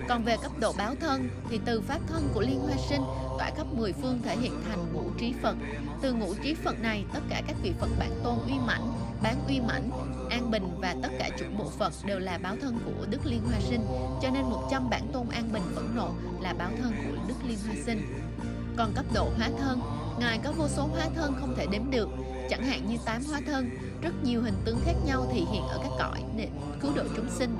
Còn 0.09 0.23
về 0.23 0.37
cấp 0.41 0.51
độ 0.59 0.73
báo 0.77 0.95
thân 1.01 1.29
thì 1.49 1.59
từ 1.65 1.81
pháp 1.81 1.99
thân 2.07 2.29
của 2.33 2.41
Liên 2.41 2.59
Hoa 2.59 2.77
Sinh 2.89 3.01
tỏa 3.37 3.51
khắp 3.57 3.67
mười 3.73 3.93
phương 3.93 4.19
thể 4.23 4.37
hiện 4.37 4.61
thành 4.69 4.93
ngũ 4.93 5.09
trí 5.19 5.33
Phật. 5.41 5.55
Từ 6.01 6.13
ngũ 6.13 6.33
trí 6.43 6.53
Phật 6.53 6.81
này, 6.81 7.05
tất 7.13 7.19
cả 7.29 7.41
các 7.47 7.55
vị 7.63 7.73
Phật 7.79 7.89
bản 7.99 8.11
tôn 8.23 8.35
uy 8.47 8.53
mãnh, 8.67 8.93
bán 9.23 9.35
uy 9.47 9.59
mãnh, 9.59 9.89
an 10.29 10.51
bình 10.51 10.63
và 10.81 10.95
tất 11.03 11.09
cả 11.19 11.29
chủng 11.39 11.57
bộ 11.57 11.69
Phật 11.77 11.93
đều 12.05 12.19
là 12.19 12.37
báo 12.37 12.55
thân 12.61 12.79
của 12.85 13.05
Đức 13.09 13.25
Liên 13.25 13.41
Hoa 13.43 13.59
Sinh. 13.59 13.85
Cho 14.21 14.29
nên 14.29 14.43
100 14.43 14.89
bản 14.89 15.07
tôn 15.13 15.29
an 15.29 15.49
bình 15.53 15.63
phẫn 15.75 15.95
nộ 15.95 16.09
là 16.41 16.53
báo 16.53 16.69
thân 16.81 16.91
của 16.91 17.17
Đức 17.27 17.35
Liên 17.47 17.57
Hoa 17.65 17.75
Sinh. 17.85 18.01
Còn 18.77 18.93
cấp 18.95 19.05
độ 19.13 19.29
hóa 19.37 19.49
thân, 19.59 19.81
Ngài 20.19 20.39
có 20.43 20.51
vô 20.51 20.67
số 20.67 20.83
hóa 20.83 21.05
thân 21.15 21.35
không 21.39 21.55
thể 21.55 21.65
đếm 21.71 21.91
được, 21.91 22.09
chẳng 22.49 22.63
hạn 22.63 22.87
như 22.87 22.97
tám 23.05 23.23
hóa 23.29 23.41
thân, 23.45 23.69
rất 24.01 24.23
nhiều 24.23 24.41
hình 24.41 24.55
tướng 24.65 24.79
khác 24.85 24.93
nhau 25.05 25.27
thể 25.33 25.39
hiện 25.51 25.61
ở 25.61 25.79
các 25.83 25.91
cõi 25.99 26.23
để 26.37 26.47
cứu 26.81 26.91
độ 26.95 27.03
chúng 27.15 27.29
sinh. 27.29 27.57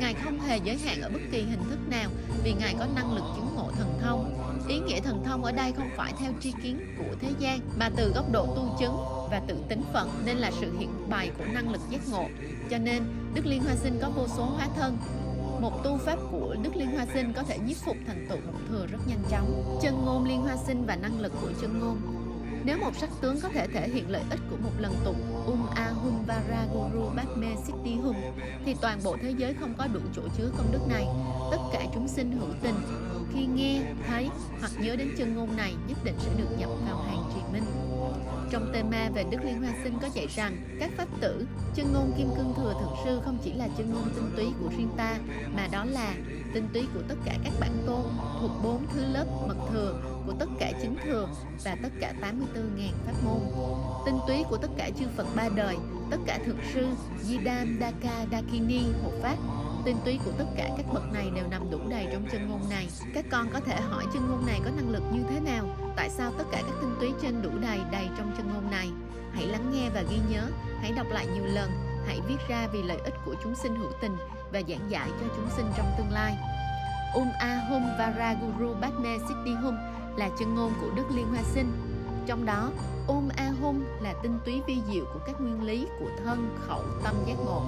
Ngài 0.00 0.14
không 0.14 0.40
hề 0.40 0.60
giới 0.64 0.76
hạn 0.76 1.00
ở 1.00 1.08
bất 1.08 1.20
kỳ 1.32 1.42
hình 1.42 1.62
thức 1.70 1.78
nào 1.88 2.10
vì 2.44 2.52
Ngài 2.52 2.74
có 2.78 2.86
năng 2.94 3.14
lực 3.14 3.24
chứng 3.36 3.54
ngộ 3.56 3.70
thần 3.78 3.98
thông. 4.00 4.34
Ý 4.68 4.78
nghĩa 4.78 5.00
thần 5.00 5.24
thông 5.24 5.44
ở 5.44 5.52
đây 5.52 5.72
không 5.72 5.88
phải 5.96 6.12
theo 6.18 6.32
tri 6.40 6.52
kiến 6.62 6.80
của 6.98 7.14
thế 7.20 7.28
gian 7.38 7.60
mà 7.78 7.90
từ 7.96 8.12
góc 8.14 8.32
độ 8.32 8.46
tu 8.46 8.76
chứng 8.80 8.96
và 9.30 9.42
tự 9.48 9.56
tính 9.68 9.82
phận 9.92 10.10
nên 10.24 10.36
là 10.36 10.50
sự 10.60 10.78
hiện 10.78 11.10
bày 11.10 11.30
của 11.38 11.44
năng 11.44 11.72
lực 11.72 11.80
giác 11.90 12.00
ngộ. 12.10 12.26
Cho 12.70 12.78
nên, 12.78 13.02
Đức 13.34 13.46
Liên 13.46 13.62
Hoa 13.62 13.74
Sinh 13.74 13.98
có 14.02 14.10
vô 14.16 14.26
số 14.36 14.44
hóa 14.44 14.68
thân. 14.76 14.98
Một 15.60 15.84
tu 15.84 15.96
pháp 15.96 16.18
của 16.30 16.56
Đức 16.62 16.76
Liên 16.76 16.90
Hoa 16.90 17.06
Sinh 17.14 17.32
có 17.32 17.42
thể 17.42 17.58
nhiếp 17.58 17.76
phục 17.76 17.96
thành 18.06 18.26
tựu 18.28 18.38
một 18.52 18.58
thừa 18.68 18.86
rất 18.86 18.98
nhanh 19.06 19.22
chóng. 19.30 19.78
Chân 19.82 20.04
ngôn 20.04 20.24
Liên 20.24 20.40
Hoa 20.40 20.56
Sinh 20.56 20.86
và 20.86 20.96
năng 20.96 21.20
lực 21.20 21.32
của 21.40 21.50
chân 21.60 21.78
ngôn 21.78 22.20
nếu 22.64 22.78
một 22.78 22.96
sắc 22.96 23.10
tướng 23.20 23.40
có 23.40 23.48
thể 23.48 23.66
thể 23.66 23.88
hiện 23.88 24.10
lợi 24.10 24.22
ích 24.30 24.40
của 24.50 24.56
một 24.56 24.70
lần 24.78 24.92
tụng 25.04 25.44
Um 25.46 25.66
Ahum 25.74 26.24
Varaguru 26.26 27.10
Batme 27.16 27.56
Siddhi 27.66 27.94
Hum 27.94 28.16
thì 28.64 28.74
toàn 28.80 28.98
bộ 29.04 29.16
thế 29.22 29.34
giới 29.38 29.54
không 29.54 29.74
có 29.78 29.86
đủ 29.86 30.00
chỗ 30.16 30.22
chứa 30.38 30.50
công 30.58 30.72
đức 30.72 30.88
này. 30.88 31.06
Tất 31.50 31.58
cả 31.72 31.86
chúng 31.94 32.08
sinh 32.08 32.32
hữu 32.32 32.48
tình 32.62 32.74
khi 33.32 33.46
nghe, 33.46 33.82
thấy 34.08 34.28
hoặc 34.60 34.72
nhớ 34.80 34.96
đến 34.96 35.08
chân 35.18 35.36
ngôn 35.36 35.56
này 35.56 35.74
nhất 35.88 35.98
định 36.04 36.14
sẽ 36.18 36.30
được 36.38 36.58
nhập 36.58 36.70
vào 36.86 36.96
hàng. 36.96 37.19
Trong 38.50 38.70
tema 38.72 39.08
về 39.14 39.24
Đức 39.30 39.38
Liên 39.44 39.62
Hoa 39.62 39.72
Sinh 39.84 39.98
có 40.02 40.08
dạy 40.14 40.26
rằng 40.26 40.56
các 40.80 40.90
pháp 40.96 41.08
tử, 41.20 41.46
chân 41.74 41.92
ngôn 41.92 42.12
kim 42.18 42.28
cương 42.36 42.54
thừa 42.56 42.74
thượng 42.80 42.94
sư 43.04 43.20
không 43.24 43.38
chỉ 43.44 43.52
là 43.52 43.68
chân 43.78 43.92
ngôn 43.92 44.04
tinh 44.14 44.30
túy 44.36 44.46
của 44.60 44.68
riêng 44.76 44.90
ta 44.96 45.18
mà 45.56 45.68
đó 45.72 45.84
là 45.84 46.14
tinh 46.54 46.68
túy 46.72 46.82
của 46.94 47.00
tất 47.08 47.14
cả 47.24 47.36
các 47.44 47.52
bản 47.60 47.70
tôn 47.86 48.02
thuộc 48.40 48.50
bốn 48.62 48.86
thứ 48.92 49.04
lớp 49.12 49.24
mật 49.48 49.56
thừa 49.72 50.02
của 50.26 50.32
tất 50.38 50.48
cả 50.58 50.72
chính 50.82 50.96
thừa 51.04 51.28
và 51.64 51.76
tất 51.82 51.88
cả 52.00 52.14
84.000 52.20 52.32
pháp 53.06 53.12
môn. 53.24 53.40
Tinh 54.06 54.18
túy 54.26 54.44
của 54.50 54.56
tất 54.56 54.68
cả 54.76 54.90
chư 54.98 55.04
Phật 55.16 55.26
ba 55.36 55.48
đời, 55.54 55.76
tất 56.10 56.18
cả 56.26 56.38
thượng 56.46 56.60
sư, 56.74 56.86
Di 57.22 57.38
Đam, 57.38 57.78
Daka, 57.80 58.26
Dakini, 58.32 58.82
hộ 59.04 59.10
pháp 59.22 59.36
Tinh 59.84 59.96
túy 60.04 60.18
của 60.24 60.30
tất 60.38 60.44
cả 60.56 60.68
các 60.76 60.86
bậc 60.92 61.12
này 61.12 61.30
đều 61.34 61.44
nằm 61.50 61.70
đủ 61.70 61.78
đầy 61.88 62.06
trong 62.12 62.22
chân 62.32 62.48
ngôn 62.48 62.60
này. 62.70 62.88
Các 63.14 63.24
con 63.30 63.46
có 63.52 63.60
thể 63.60 63.80
hỏi 63.80 64.04
chân 64.12 64.28
ngôn 64.28 64.46
này 64.46 64.60
có 64.64 64.70
năng 64.70 64.90
lực 64.90 65.02
như 65.12 65.22
thế 65.30 65.40
nào? 65.40 65.64
Tại 65.96 66.10
sao 66.10 66.32
tất 66.38 66.44
cả 66.52 66.62
các 66.66 66.74
tinh 66.80 66.96
túy 67.00 67.12
trên 67.22 67.42
đủ 67.42 67.50
đầy 67.60 67.78
đầy 67.92 68.08
trong 68.18 68.32
chân 68.36 68.52
ngôn 68.54 68.70
này? 68.70 68.90
Hãy 69.32 69.46
lắng 69.46 69.72
nghe 69.72 69.90
và 69.94 70.02
ghi 70.10 70.18
nhớ, 70.30 70.46
hãy 70.80 70.92
đọc 70.92 71.06
lại 71.10 71.26
nhiều 71.26 71.44
lần, 71.44 71.70
hãy 72.06 72.20
viết 72.28 72.36
ra 72.48 72.68
vì 72.72 72.82
lợi 72.82 72.98
ích 73.04 73.14
của 73.24 73.34
chúng 73.42 73.54
sinh 73.54 73.76
hữu 73.76 73.90
tình 74.00 74.16
và 74.52 74.62
giảng 74.68 74.90
giải 74.90 75.08
cho 75.20 75.26
chúng 75.36 75.50
sinh 75.56 75.66
trong 75.76 75.86
tương 75.98 76.12
lai. 76.12 76.36
Um 77.14 77.28
Ahum 77.38 77.82
Varaguru 77.98 78.74
Padme 78.80 79.18
Siddhi 79.18 79.54
Hum 79.54 79.74
là 80.16 80.30
chân 80.38 80.54
ngôn 80.54 80.72
của 80.80 80.90
Đức 80.96 81.04
Liên 81.14 81.26
Hoa 81.26 81.42
Sinh. 81.42 81.72
Trong 82.26 82.46
đó, 82.46 82.70
Um 83.06 83.28
Ahum 83.36 83.84
là 84.00 84.14
tinh 84.22 84.38
túy 84.44 84.62
vi 84.66 84.78
diệu 84.92 85.04
của 85.12 85.20
các 85.26 85.40
nguyên 85.40 85.62
lý 85.62 85.86
của 86.00 86.10
thân, 86.24 86.56
khẩu, 86.66 86.82
tâm 87.04 87.14
giác 87.26 87.36
ngộ. 87.44 87.62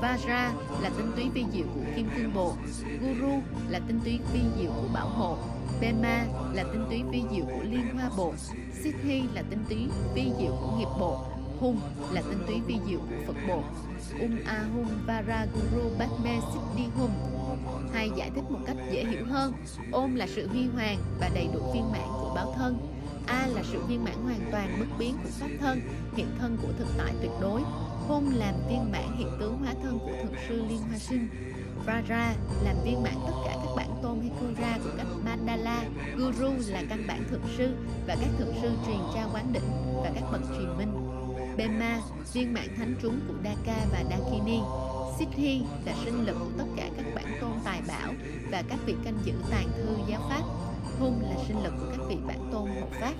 Vajra 0.00 0.52
là 0.82 0.90
tinh 0.96 1.12
túy 1.16 1.28
vi 1.34 1.44
diệu 1.52 1.66
của 1.74 1.80
Kim 1.96 2.08
Cương 2.16 2.34
Bộ. 2.34 2.54
Guru 3.00 3.42
là 3.68 3.80
tinh 3.86 4.00
túy 4.04 4.18
vi 4.32 4.40
diệu 4.58 4.70
của 4.70 4.88
Bảo 4.94 5.08
Hộ. 5.08 5.36
Pema 5.80 6.24
là 6.52 6.62
tinh 6.72 6.84
túy 6.90 7.02
vi 7.10 7.22
diệu 7.32 7.44
của 7.44 7.62
Liên 7.62 7.94
Hoa 7.94 8.10
Bộ. 8.16 8.34
Siddhi 8.82 9.22
là 9.34 9.42
tinh 9.50 9.64
túy 9.68 9.88
vi 10.14 10.32
diệu 10.38 10.56
của 10.60 10.76
Nghiệp 10.78 10.88
Bộ. 11.00 11.26
Hung 11.60 11.80
là 12.12 12.22
tinh 12.30 12.42
túy 12.46 12.60
vi 12.66 12.78
diệu 12.88 12.98
của 12.98 13.24
Phật 13.26 13.36
Bộ. 13.48 13.62
Um 14.20 14.36
Ahum 14.46 14.88
Varaguru 15.06 15.90
Padme, 15.98 16.40
Siddhi 16.52 16.88
Hum 16.96 17.10
hay 17.94 18.10
giải 18.16 18.30
thích 18.34 18.44
một 18.50 18.58
cách 18.66 18.76
dễ 18.92 19.04
hiểu 19.04 19.24
hơn 19.30 19.52
ôm 19.92 20.14
là 20.14 20.26
sự 20.26 20.48
huy 20.48 20.66
hoàng 20.74 20.98
và 21.20 21.30
đầy 21.34 21.48
đủ 21.54 21.72
viên 21.74 21.92
mãn 21.92 22.08
của 22.20 22.32
báo 22.34 22.54
thân 22.56 22.78
a 23.26 23.46
là 23.46 23.62
sự 23.72 23.80
viên 23.84 24.04
mãn 24.04 24.22
hoàn 24.22 24.40
toàn, 24.52 24.76
bất 24.80 24.98
biến 24.98 25.16
của 25.22 25.28
pháp 25.40 25.48
thân, 25.60 25.80
hiện 26.16 26.26
thân 26.38 26.58
của 26.62 26.72
thực 26.78 26.88
tại 26.98 27.12
tuyệt 27.20 27.30
đối. 27.40 27.62
Hôn 28.08 28.24
làm 28.24 28.54
viên 28.68 28.92
mãn 28.92 29.16
hiện 29.18 29.28
tướng 29.40 29.58
hóa 29.58 29.74
thân 29.82 29.98
của 29.98 30.12
thực 30.22 30.32
sư 30.48 30.64
liên 30.68 30.80
hoa 30.88 30.98
sinh. 30.98 31.28
Vajra 31.86 32.32
làm 32.62 32.76
viên 32.84 33.02
mãn 33.02 33.14
tất 33.26 33.32
cả 33.44 33.56
các 33.56 33.70
bản 33.76 33.88
tôn 34.02 34.20
hay 34.20 34.30
Kura 34.40 34.78
của 34.84 34.90
các 34.96 35.06
Mandala. 35.24 35.84
Guru 36.16 36.50
là 36.66 36.82
căn 36.88 37.04
bản 37.06 37.24
thượng 37.30 37.44
sư 37.58 37.74
và 38.06 38.16
các 38.20 38.28
thượng 38.38 38.54
sư 38.62 38.70
truyền 38.86 38.98
trao 39.14 39.30
quán 39.32 39.52
đỉnh 39.52 39.70
và 40.02 40.10
các 40.14 40.24
bậc 40.32 40.40
truyền 40.56 40.78
minh. 40.78 40.92
Bema, 41.56 42.00
viên 42.32 42.54
mãn 42.54 42.68
thánh 42.76 42.94
chúng 43.02 43.20
của 43.28 43.34
Daka 43.44 43.86
và 43.92 44.04
Dakini. 44.10 44.58
Siddhi 45.18 45.62
là 45.86 45.94
sinh 46.04 46.26
lực 46.26 46.36
của 46.40 46.50
tất 46.58 46.64
cả 46.76 46.88
các 46.96 47.06
bản 47.14 47.38
tôn 47.40 47.52
tài 47.64 47.82
bảo 47.88 48.12
và 48.50 48.62
các 48.68 48.78
vị 48.86 48.94
canh 49.04 49.18
giữ 49.24 49.32
tàn 49.50 49.68
thư 49.76 49.96
giáo 50.08 50.20
pháp. 50.28 50.42
Hung 51.00 51.22
là 51.22 51.36
sinh 51.48 51.62
lực 51.62 51.72
của 51.80 51.86
các 51.90 52.04
vị 52.08 52.16
bản 52.26 52.48
tôn 52.52 52.70
hộ 52.70 52.86
pháp. 53.00 53.14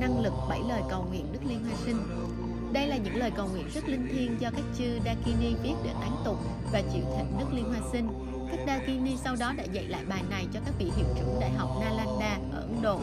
Năng 0.00 0.22
lực 0.22 0.32
bảy 0.48 0.60
lời 0.68 0.82
cầu 0.90 1.04
nguyện 1.10 1.32
Đức 1.32 1.40
Liên 1.48 1.64
Hoa 1.64 1.76
Sinh 1.84 1.96
đây 2.72 2.88
là 2.88 2.96
những 2.96 3.16
lời 3.16 3.30
cầu 3.36 3.48
nguyện 3.48 3.68
rất 3.74 3.88
linh 3.88 4.08
thiêng 4.12 4.40
do 4.40 4.50
các 4.50 4.64
chư 4.78 4.98
Dakini 5.04 5.54
viết 5.62 5.74
để 5.84 5.90
tán 6.00 6.16
tục 6.24 6.38
và 6.72 6.82
chịu 6.92 7.02
thịnh 7.16 7.38
Đức 7.38 7.46
Liên 7.52 7.64
Hoa 7.64 7.80
Sinh. 7.92 8.08
Các 8.50 8.58
Dakini 8.66 9.16
sau 9.16 9.36
đó 9.36 9.52
đã 9.56 9.64
dạy 9.72 9.84
lại 9.84 10.04
bài 10.08 10.22
này 10.30 10.46
cho 10.52 10.60
các 10.64 10.74
vị 10.78 10.90
hiệu 10.96 11.06
trưởng 11.16 11.40
đại 11.40 11.50
học 11.50 11.70
Nalanda 11.80 12.38
ở 12.52 12.60
Ấn 12.60 12.82
Độ. 12.82 13.00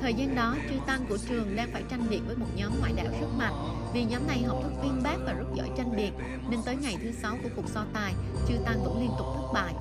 Thời 0.00 0.14
gian 0.14 0.34
đó, 0.34 0.56
chư 0.70 0.76
tăng 0.86 1.06
của 1.08 1.18
trường 1.28 1.56
đang 1.56 1.70
phải 1.72 1.82
tranh 1.90 2.06
biện 2.10 2.22
với 2.26 2.36
một 2.36 2.46
nhóm 2.56 2.72
ngoại 2.80 2.92
đạo 2.96 3.06
rất 3.20 3.28
mạnh. 3.38 3.54
Vì 3.94 4.04
nhóm 4.04 4.26
này 4.26 4.42
học 4.42 4.58
thức 4.62 4.72
viên 4.82 5.02
bác 5.02 5.16
và 5.26 5.32
rất 5.32 5.46
giỏi 5.54 5.70
tranh 5.76 5.96
biện, 5.96 6.12
nên 6.50 6.60
tới 6.64 6.76
ngày 6.76 6.96
thứ 7.02 7.12
sáu 7.22 7.36
của 7.42 7.48
cuộc 7.56 7.68
so 7.68 7.84
tài, 7.92 8.14
chư 8.48 8.54
tăng 8.64 8.84
vẫn 8.84 9.00
liên 9.00 9.10
tục 9.18 9.26
thất 9.36 9.52
bại. 9.54 9.74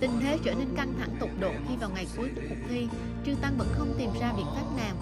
Tình 0.00 0.10
thế 0.20 0.38
trở 0.44 0.54
nên 0.54 0.68
căng 0.76 0.94
thẳng 0.98 1.16
tột 1.20 1.30
độ 1.40 1.50
khi 1.68 1.76
vào 1.76 1.90
ngày 1.90 2.06
cuối 2.16 2.28
của 2.34 2.42
cuộc 2.48 2.68
thi, 2.68 2.88
Trương 3.26 3.36
tăng 3.36 3.58
vẫn 3.58 3.68
không 3.72 3.94
tìm 3.98 4.10
ra 4.20 4.32
biện 4.36 4.46
pháp 4.54 4.76
nào. 4.76 4.96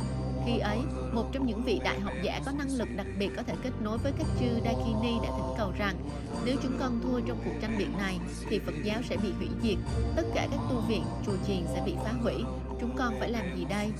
Khi 0.46 0.58
ấy, 0.58 0.78
một 1.12 1.32
trong 1.32 1.46
những 1.46 1.62
vị 1.64 1.80
đại 1.84 2.00
học 2.00 2.12
giả 2.22 2.40
có 2.46 2.52
năng 2.58 2.70
lực 2.70 2.88
đặc 2.96 3.06
biệt 3.18 3.30
có 3.36 3.42
thể 3.42 3.54
kết 3.62 3.70
nối 3.80 3.98
với 3.98 4.12
các 4.18 4.26
chư 4.40 4.46
Dakini 4.64 5.18
đã 5.22 5.28
thỉnh 5.36 5.54
cầu 5.58 5.72
rằng 5.78 5.96
nếu 6.44 6.56
chúng 6.62 6.78
con 6.80 7.00
thua 7.02 7.20
trong 7.20 7.38
cuộc 7.44 7.50
tranh 7.62 7.74
biện 7.78 7.92
này 7.98 8.18
thì 8.48 8.58
Phật 8.58 8.74
giáo 8.84 9.02
sẽ 9.08 9.16
bị 9.16 9.32
hủy 9.38 9.48
diệt, 9.62 9.76
tất 10.16 10.22
cả 10.34 10.48
các 10.50 10.60
tu 10.70 10.80
viện, 10.88 11.02
chùa 11.26 11.36
chiền 11.46 11.66
sẽ 11.74 11.82
bị 11.86 11.94
phá 12.04 12.12
hủy, 12.22 12.34
chúng 12.80 12.96
con 12.96 13.14
phải 13.20 13.30
làm 13.30 13.56
gì 13.56 13.64
đây? 13.64 13.92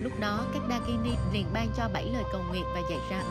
Lúc 0.00 0.12
đó, 0.20 0.46
các 0.54 0.62
Dakini 0.68 1.16
liền 1.32 1.46
ban 1.52 1.68
cho 1.76 1.88
bảy 1.92 2.04
lời 2.04 2.24
cầu 2.32 2.42
nguyện 2.50 2.64
và 2.74 2.80
dạy 2.90 3.00
rằng 3.10 3.26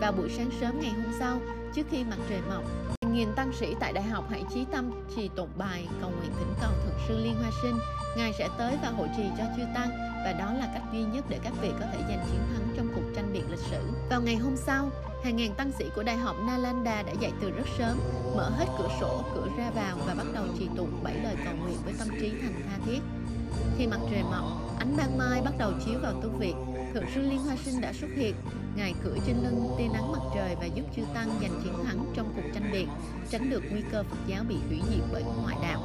vào 0.00 0.12
buổi 0.12 0.30
sáng 0.36 0.50
sớm 0.60 0.80
ngày 0.80 0.90
hôm 0.90 1.12
sau, 1.18 1.40
trước 1.74 1.86
khi 1.90 2.04
mặt 2.04 2.18
trời 2.28 2.40
mọc, 2.48 2.64
nghìn 3.12 3.34
tăng 3.34 3.52
sĩ 3.52 3.74
tại 3.80 3.92
đại 3.92 4.04
học 4.04 4.24
hãy 4.30 4.44
chí 4.54 4.64
tâm 4.72 4.90
trì 5.16 5.28
tụng 5.28 5.48
bài 5.58 5.86
cầu 6.00 6.10
nguyện 6.10 6.30
thỉnh 6.38 6.54
cầu 6.60 6.70
thực 6.84 6.94
sư 7.08 7.18
Liên 7.18 7.34
Hoa 7.34 7.50
Sinh. 7.62 7.78
Ngài 8.16 8.32
sẽ 8.38 8.48
tới 8.58 8.76
và 8.82 8.90
hộ 8.90 9.06
trì 9.16 9.22
cho 9.38 9.44
chư 9.56 9.62
tăng 9.74 9.90
và 10.24 10.32
đó 10.32 10.52
là 10.52 10.70
cách 10.74 10.82
duy 10.92 11.02
nhất 11.02 11.24
để 11.28 11.38
các 11.42 11.52
vị 11.60 11.70
có 11.80 11.86
thể 11.92 11.98
giành 12.08 12.26
chiến 12.30 12.40
thắng 12.52 12.74
trong 12.76 12.88
cuộc 12.94 13.02
tranh 13.16 13.32
biện 13.32 13.50
lịch 13.50 13.60
sử. 13.70 13.82
Vào 14.10 14.22
ngày 14.22 14.36
hôm 14.36 14.56
sau, 14.56 14.90
hàng 15.24 15.36
ngàn 15.36 15.54
tăng 15.54 15.72
sĩ 15.78 15.84
của 15.96 16.02
đại 16.02 16.16
học 16.16 16.36
Nalanda 16.46 17.02
đã 17.02 17.12
dậy 17.20 17.32
từ 17.40 17.50
rất 17.50 17.66
sớm, 17.78 17.98
mở 18.36 18.50
hết 18.50 18.66
cửa 18.78 18.88
sổ, 19.00 19.22
cửa 19.34 19.48
ra 19.58 19.70
vào 19.70 19.96
và 20.06 20.14
bắt 20.14 20.26
đầu 20.34 20.44
trì 20.58 20.68
tụng 20.76 21.00
bảy 21.02 21.14
lời 21.14 21.36
cầu 21.44 21.54
nguyện 21.54 21.78
với 21.84 21.94
tâm 21.98 22.08
trí 22.20 22.30
thành 22.30 22.62
tha 22.68 22.78
thiết. 22.86 23.00
Khi 23.78 23.86
mặt 23.86 24.00
trời 24.10 24.22
mọc, 24.22 24.44
ánh 24.80 24.96
ban 24.96 25.18
mai 25.18 25.42
bắt 25.42 25.54
đầu 25.58 25.72
chiếu 25.86 25.98
vào 26.02 26.12
tu 26.12 26.28
viện, 26.28 26.56
Thượng 26.94 27.04
sư 27.14 27.20
Liên 27.20 27.38
Hoa 27.38 27.56
Sinh 27.64 27.80
đã 27.80 27.92
xuất 27.92 28.08
hiện. 28.16 28.34
Ngài 28.76 28.94
cưỡi 29.04 29.18
trên 29.26 29.36
lưng 29.42 29.74
tia 29.78 29.88
nắng 29.92 30.12
mặt 30.12 30.22
trời 30.34 30.56
và 30.60 30.64
giúp 30.64 30.84
chư 30.96 31.02
tăng 31.14 31.28
giành 31.42 31.60
chiến 31.64 31.72
thắng 31.84 32.04
trong 32.14 32.32
cuộc 32.36 32.48
tranh 32.54 32.70
biện, 32.72 32.88
tránh 33.30 33.50
được 33.50 33.62
nguy 33.70 33.82
cơ 33.92 34.02
Phật 34.02 34.18
giáo 34.26 34.44
bị 34.48 34.56
hủy 34.68 34.80
diệt 34.90 35.04
bởi 35.12 35.22
ngoại 35.42 35.56
đạo. 35.62 35.82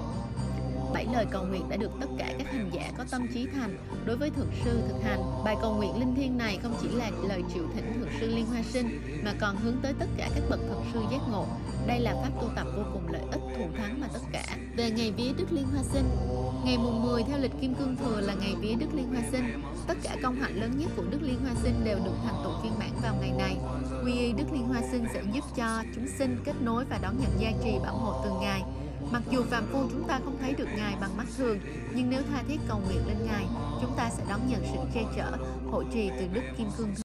Bảy 0.96 1.08
lời 1.14 1.26
cầu 1.32 1.46
nguyện 1.46 1.70
đã 1.70 1.78
được 1.78 1.92
tất 2.00 2.08
cả 2.18 2.34
các 2.38 2.48
hành 2.52 2.70
giả 2.74 2.92
có 2.98 3.06
tâm 3.12 3.28
trí 3.34 3.48
thành 3.56 3.78
đối 4.06 4.18
với 4.18 4.30
Thượng 4.30 4.52
sư 4.66 4.82
thực 4.88 5.04
hành. 5.04 5.20
Bài 5.46 5.56
cầu 5.62 5.76
nguyện 5.76 6.00
linh 6.00 6.16
thiêng 6.16 6.38
này 6.38 6.60
không 6.64 6.76
chỉ 6.82 6.88
là 6.88 7.12
lời 7.30 7.44
triệu 7.54 7.64
thỉnh 7.76 7.94
Thượng 8.00 8.10
sư 8.20 8.28
Liên 8.36 8.46
Hoa 8.46 8.62
Sinh 8.64 9.00
mà 9.24 9.34
còn 9.40 9.56
hướng 9.56 9.76
tới 9.82 9.94
tất 10.00 10.06
cả 10.18 10.30
các 10.36 10.44
bậc 10.50 10.60
thượng 10.60 10.84
sư 10.94 11.00
giác 11.12 11.22
ngộ. 11.32 11.46
Đây 11.88 12.00
là 12.00 12.14
pháp 12.14 12.30
tu 12.42 12.50
tập 12.56 12.68
vô 12.76 12.84
cùng 12.94 13.08
lợi 13.12 13.22
ích 13.32 13.42
thù 13.58 13.66
thắng 13.78 14.02
mà 14.02 14.08
tất 14.14 14.20
cả. 14.32 14.46
Về 14.78 14.92
ngày 14.92 15.12
vía 15.12 15.32
Đức 15.38 15.52
Liên 15.52 15.66
Hoa 15.74 15.84
Sinh, 15.84 16.06
Ngày 16.66 16.78
mùng 16.78 17.04
10 17.04 17.24
theo 17.24 17.38
lịch 17.38 17.52
Kim 17.62 17.76
Cương 17.76 17.96
Thừa 17.96 18.22
là 18.22 18.34
ngày 18.34 18.56
vía 18.62 18.76
Đức 18.80 18.88
Liên 18.94 19.10
Hoa 19.14 19.22
Sinh. 19.32 19.62
Tất 19.88 19.98
cả 20.04 20.16
công 20.24 20.36
hạnh 20.36 20.56
lớn 20.56 20.72
nhất 20.78 20.92
của 20.96 21.04
Đức 21.10 21.22
Liên 21.22 21.40
Hoa 21.44 21.54
Sinh 21.64 21.84
đều 21.84 21.98
được 22.06 22.16
thành 22.26 22.36
tựu 22.44 22.54
viên 22.64 22.80
mãn 22.80 22.92
vào 23.04 23.16
ngày 23.22 23.32
này. 23.38 23.58
Quy 24.06 24.14
y 24.14 24.32
Đức 24.32 24.46
Liên 24.54 24.68
Hoa 24.68 24.82
Sinh 24.92 25.06
sẽ 25.14 25.24
giúp 25.34 25.44
cho 25.56 25.84
chúng 25.96 26.08
sinh 26.18 26.38
kết 26.46 26.54
nối 26.62 26.86
và 26.86 27.00
đón 27.02 27.18
nhận 27.20 27.32
gia 27.40 27.52
trì 27.64 27.80
bảo 27.84 27.98
hộ 27.98 28.22
từ 28.24 28.30
Ngài. 28.42 28.62
Mặc 29.12 29.22
dù 29.30 29.44
phàm 29.44 29.66
phu 29.72 29.80
chúng 29.92 30.08
ta 30.08 30.20
không 30.24 30.38
thấy 30.42 30.54
được 30.54 30.68
Ngài 30.78 30.96
bằng 31.02 31.18
mắt 31.18 31.26
thường, 31.38 31.60
nhưng 31.96 32.10
nếu 32.10 32.22
tha 32.32 32.44
thiết 32.48 32.60
cầu 32.68 32.82
nguyện 32.86 33.08
lên 33.08 33.18
Ngài, 33.26 33.46
chúng 33.82 33.92
ta 33.98 34.10
sẽ 34.10 34.24
đón 34.30 34.40
nhận 34.48 34.62
sự 34.64 34.80
che 34.94 35.04
chở, 35.16 35.32
hộ 35.72 35.84
trì 35.94 36.12
từ 36.20 36.28
Đức 36.34 36.42
Kim 36.58 36.68
Cương 36.78 36.94